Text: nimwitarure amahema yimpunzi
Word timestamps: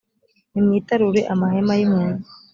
nimwitarure 0.51 1.21
amahema 1.33 1.73
yimpunzi 1.79 2.29